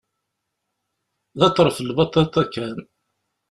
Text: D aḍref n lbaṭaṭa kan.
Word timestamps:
D 1.39 1.41
aḍref 1.47 1.77
n 1.79 1.85
lbaṭaṭa 1.89 2.43
kan. 2.53 2.77